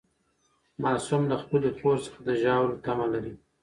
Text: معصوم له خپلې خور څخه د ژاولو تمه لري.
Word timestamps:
معصوم 0.83 1.21
له 1.31 1.37
خپلې 1.43 1.69
خور 1.77 1.97
څخه 2.05 2.19
د 2.27 2.29
ژاولو 2.41 2.81
تمه 2.85 3.05
لري. 3.13 3.33